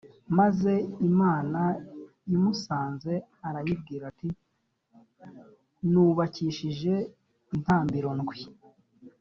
[0.37, 0.71] maze
[1.09, 1.61] imana
[2.33, 3.13] imusanze,
[3.47, 4.29] arayibwira ati
[5.91, 6.93] nubakishije
[7.55, 8.39] intambiro ndwi.